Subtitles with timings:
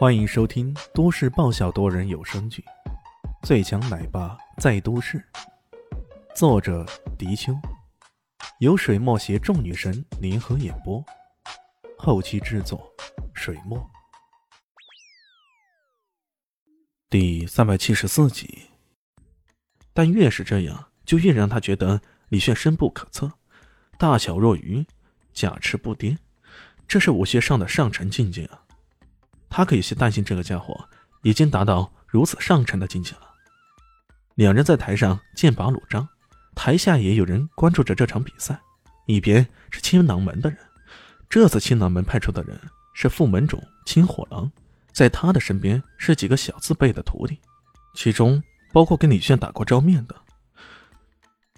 [0.00, 2.64] 欢迎收听都市爆笑多人有声剧
[3.46, 5.18] 《最强奶爸在都市》，
[6.34, 6.86] 作者：
[7.18, 7.52] 迪秋，
[8.60, 11.04] 由水墨携众女神联合演播，
[11.98, 12.90] 后期制作：
[13.34, 13.78] 水墨。
[17.10, 18.70] 第三百七十四集。
[19.92, 23.30] 但越是这样，就越让他觉得李炫深不可测，
[23.98, 24.86] 大巧若愚，
[25.34, 26.16] 假痴不癫，
[26.88, 28.64] 这是武学上的上乘境界啊！
[29.50, 30.88] 他可有些担心，这个家伙
[31.22, 33.22] 已经达到如此上乘的境界了。
[34.36, 36.08] 两人在台上剑拔弩张，
[36.54, 38.58] 台下也有人关注着这场比赛。
[39.06, 40.58] 一边是青囊门的人，
[41.28, 42.58] 这次青囊门派出的人
[42.94, 44.50] 是副门主青火狼，
[44.92, 47.38] 在他的身边是几个小字辈的徒弟，
[47.94, 48.40] 其中
[48.72, 50.14] 包括跟李炫打过照面的。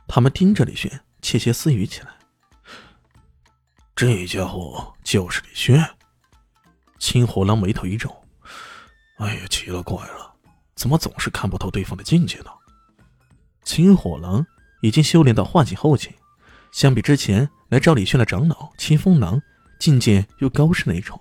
[0.08, 2.08] 他们盯着李炫，窃窃私语起来
[3.94, 5.86] ：“这家伙就是李炫。”
[7.02, 8.08] 青火狼眉头一皱
[9.18, 10.34] ：“哎呀，奇了怪了，
[10.76, 12.46] 怎么总是看不透对方的境界呢？”
[13.64, 14.46] 青火狼
[14.82, 16.10] 已经修炼到化境后期，
[16.70, 19.42] 相比之前来找李炫的长老青风狼，
[19.80, 21.20] 境界又高是哪种？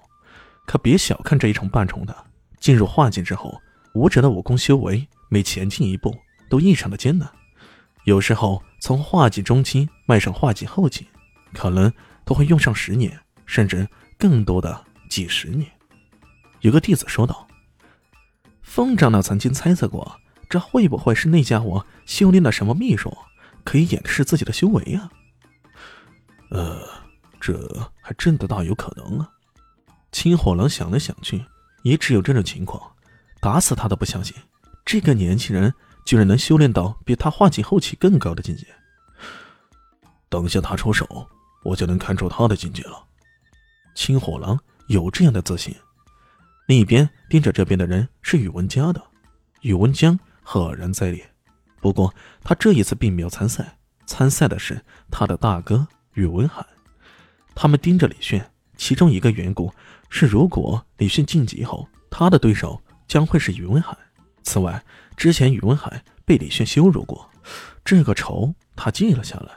[0.68, 2.16] 可别小看这一重半重的，
[2.60, 3.60] 进入化境之后，
[3.96, 6.16] 武者的武功修为每前进一步
[6.48, 7.28] 都异常的艰难，
[8.04, 11.08] 有时候从化境中期迈上化境后期，
[11.56, 11.92] 可能
[12.24, 14.86] 都会用上十年，甚至更多的。
[15.12, 15.70] 几十年，
[16.62, 17.46] 有个弟子说道
[18.64, 20.18] ：“风长老曾经猜测过，
[20.50, 23.14] 这会不会是那家伙修炼了什么秘术，
[23.66, 25.12] 可以掩饰自己的修为啊？”
[26.50, 26.88] 呃，
[27.42, 29.30] 这还真的大有可能啊！
[30.14, 31.44] 青火狼想来想去，
[31.84, 32.82] 也只有这种情况，
[33.42, 34.34] 打死他都不相信
[34.86, 35.74] 这个年轻人
[36.06, 38.66] 居然能修炼到比他化境后期更高的境界。
[40.30, 41.28] 等下他出手，
[41.66, 43.04] 我就能看出他的境界了。
[43.94, 44.58] 青火狼。
[44.92, 45.74] 有这样的自信。
[46.68, 49.02] 另一边盯着这边的人是宇文家的，
[49.62, 51.26] 宇文江赫然在列。
[51.80, 56.66] 不过他这一次并没有参赛，参赛的是他的大哥宇文海。
[57.56, 59.74] 他们盯着李炫，其中一个缘故
[60.10, 63.98] 是，如果李炫晋级后，他的对手将会是宇文海。
[64.44, 64.84] 此外，
[65.16, 67.30] 之前宇文海被李炫羞辱过，
[67.86, 69.52] 这个仇他记了下来。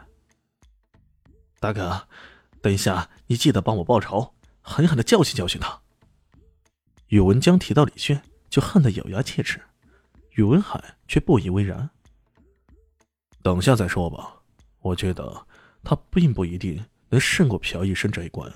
[1.59, 2.07] 大哥，
[2.63, 4.34] 等一下你记得帮我报仇。
[4.65, 5.79] 狠狠的教训教训他。
[7.09, 9.61] 宇文江提到李炫，就恨得咬牙切齿。
[10.31, 11.89] 宇文海却不以为然。
[13.43, 14.35] 等下再说吧，
[14.81, 15.47] 我觉得
[15.85, 18.53] 他并不一定能胜过朴医生这一关。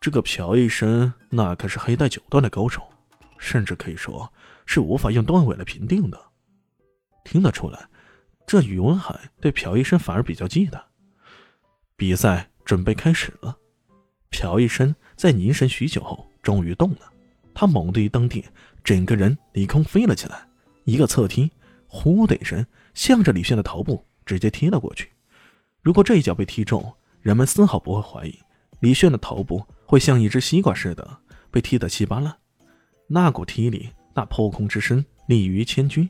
[0.00, 2.88] 这个朴医生那可是黑带九段的高手，
[3.38, 4.30] 甚至可以说
[4.66, 6.20] 是无法用段位来评定的。
[7.24, 7.88] 听得出来，
[8.46, 10.80] 这宇文海对朴医生反而比较忌惮。
[11.96, 13.56] 比赛准备开始了。
[14.30, 17.12] 朴医生在凝神许久后，终于动了。
[17.52, 18.44] 他猛地一蹬地，
[18.82, 20.46] 整个人离空飞了起来，
[20.84, 21.50] 一个侧踢，
[21.86, 22.64] 呼的一声，
[22.94, 25.10] 向着李炫的头部直接踢了过去。
[25.82, 28.38] 如果这一脚被踢中，人们丝毫不会怀疑
[28.80, 31.18] 李炫的头部会像一只西瓜似的
[31.50, 32.34] 被踢得稀巴烂。
[33.06, 36.08] 那股踢力，那破空之声，立于千钧。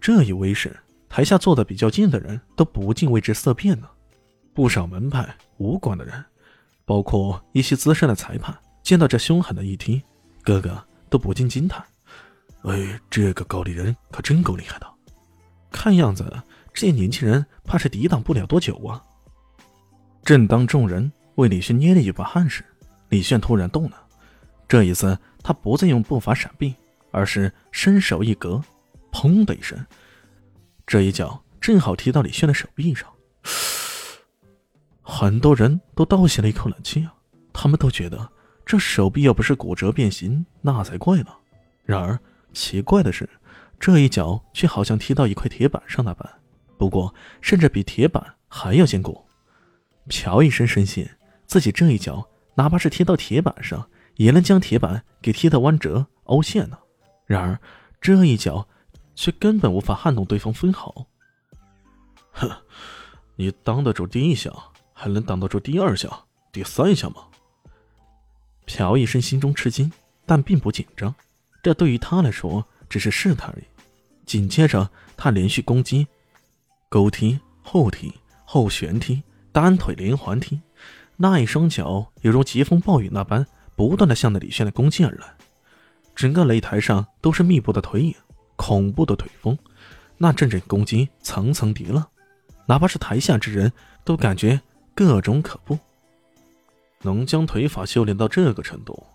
[0.00, 0.74] 这一威势，
[1.08, 3.90] 台下坐的比较近的人都不禁为之色变了。
[4.54, 6.24] 不少门派、武馆的人。
[6.92, 10.02] 包括一些资深的裁判，见到这凶狠的一踢，
[10.42, 11.82] 个个都不禁惊叹
[12.64, 14.86] ：“哎，这个高丽人可真够厉害的！
[15.70, 16.30] 看样子
[16.70, 19.02] 这些年轻人怕是抵挡不了多久啊！”
[20.22, 22.62] 正当众人为李炫捏了一把汗时，
[23.08, 23.96] 李炫突然动了。
[24.68, 26.74] 这一次，他不再用步伐闪避，
[27.10, 28.60] 而是伸手一格，
[29.10, 29.82] 砰的一声，
[30.86, 33.08] 这一脚正好踢到李炫的手臂上。
[35.02, 37.14] 很多人都倒吸了一口冷气啊！
[37.52, 38.30] 他们都觉得
[38.64, 41.26] 这手臂要不是骨折变形，那才怪呢。
[41.84, 42.18] 然而
[42.52, 43.28] 奇怪的是，
[43.80, 46.32] 这一脚却好像踢到一块铁板上那般，
[46.78, 49.26] 不过甚至比铁板还要坚固。
[50.08, 51.08] 朴医生深信
[51.46, 56.78] 自己这一脚，哪怕是踢到铁板上，也能将铁板给踢得弯折凹陷呢。
[57.26, 57.58] 然而
[58.00, 58.68] 这一脚
[59.14, 61.06] 却根本无法撼动对方分毫。
[62.32, 62.50] 哼，
[63.36, 64.52] 你当得住第一下？
[65.02, 66.08] 还能挡得住第二下、
[66.52, 67.24] 第三下吗？
[68.66, 69.90] 朴医生心中吃惊，
[70.24, 71.12] 但并不紧张。
[71.60, 73.64] 这对于他来说只是试探而已。
[74.26, 76.06] 紧接着，他连续攻击，
[76.88, 78.14] 勾踢、后踢、
[78.44, 79.20] 后旋踢、
[79.50, 80.60] 单腿连环踢，
[81.16, 83.44] 那一双脚犹如疾风暴雨那般，
[83.74, 85.34] 不断的向着李炫的攻击而来。
[86.14, 88.14] 整个擂台上都是密布的腿影，
[88.54, 89.58] 恐怖的腿风，
[90.16, 92.08] 那阵阵攻击层层叠了，
[92.66, 93.72] 哪怕是台下之人
[94.04, 94.60] 都感觉。
[94.94, 95.78] 各种可怖，
[97.02, 99.06] 能将腿法修炼到这个程度，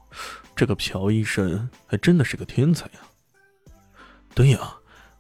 [0.56, 3.00] 这个朴医生还真的是个天才呀！
[4.34, 4.76] 对呀，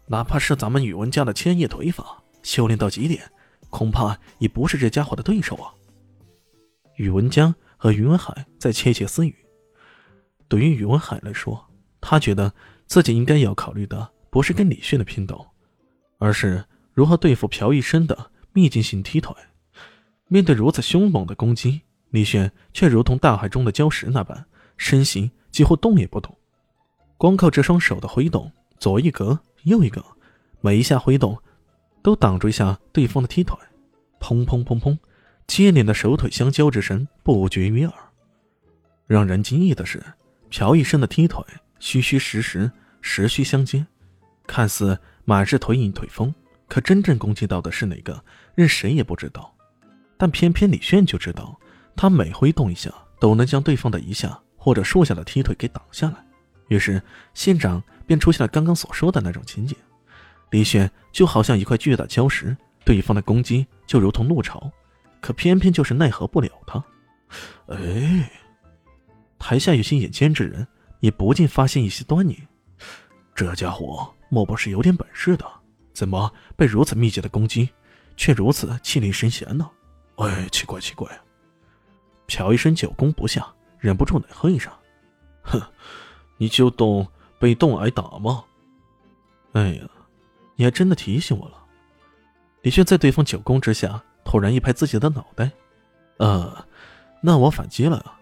[0.08, 3.32] 哪怕是咱们宇文家的千叶腿法，修炼到极点，
[3.70, 5.74] 恐怕也不是这家伙的对手啊。
[6.96, 9.36] 宇文江和宇文海在窃窃私语。
[10.48, 11.68] 对于宇文海来说，
[12.02, 12.54] 他觉得
[12.86, 15.46] 自己应该要考虑的不是跟李炫的拼斗，
[16.18, 19.36] 而是如何对付朴医生的秘境型踢腿。
[20.28, 24.46] 面对如此凶猛的攻击，李炫却如同大海中的礁石那般，
[24.76, 26.38] 身形几乎动也不动，
[27.18, 30.04] 光靠这双手的挥动，左一格，右一格，
[30.62, 31.38] 每一下挥动
[32.02, 33.58] 都挡住一下对方的踢腿，
[34.20, 34.98] 砰砰砰砰。
[35.48, 37.94] 接连的手腿相交之声不绝于耳，
[39.06, 40.04] 让人惊异的是，
[40.50, 41.42] 朴医生的踢腿
[41.80, 42.70] 虚虚实实，
[43.00, 43.88] 实虚相接，
[44.46, 46.36] 看似满是腿影腿风，
[46.68, 48.22] 可真正攻击到的是哪个，
[48.56, 49.56] 任谁也不知道。
[50.18, 51.58] 但偏偏李炫就知道，
[51.96, 56.16] 他每挥动一下，都能将对方的一下或者数下的踢腿给挡下来。
[56.70, 57.02] 于是
[57.34, 59.78] 现场便出现了刚刚所说的那种情景：
[60.50, 64.72] 李炫就好像一块巨大礁石，对方的攻击就如同怒潮。
[65.22, 66.84] 可偏偏就是奈何不了他，
[67.68, 68.30] 哎，
[69.40, 70.68] 台下有些眼尖之人
[71.00, 72.38] 也不禁发现一些端倪。
[73.34, 75.46] 这家伙莫不是有点本事的？
[75.94, 77.70] 怎么被如此密集的攻击，
[78.16, 79.68] 却如此气定神闲呢？
[80.18, 81.10] 哎，奇怪奇怪！
[82.28, 83.48] 朴医生久攻不下，
[83.80, 84.72] 忍不住冷哼一声
[85.44, 85.62] ：“哼，
[86.38, 87.08] 你就懂
[87.40, 88.44] 被动挨打吗？”
[89.54, 89.90] 哎呀，
[90.56, 91.64] 你还真的提醒我了。
[92.62, 94.04] 李炫在对方久攻之下。
[94.30, 95.50] 突然一拍自己的脑袋，
[96.18, 96.68] 呃，
[97.22, 98.20] 那我反击了。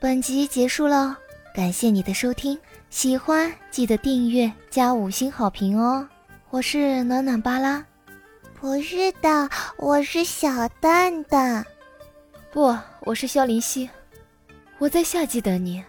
[0.00, 1.16] 本集结束了，
[1.54, 2.58] 感谢你的收听，
[2.90, 6.08] 喜欢记得订阅加五星好评哦。
[6.54, 7.84] 我是暖暖巴拉，
[8.60, 11.66] 不是的，我是小蛋蛋，
[12.52, 13.90] 不，我是萧林希，
[14.78, 15.82] 我在夏季等你。